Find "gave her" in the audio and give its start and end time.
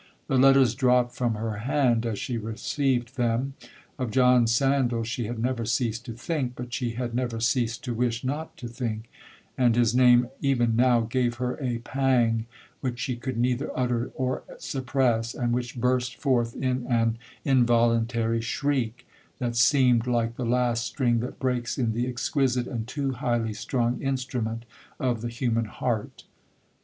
11.01-11.55